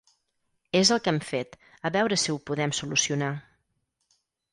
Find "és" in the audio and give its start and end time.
0.77-0.91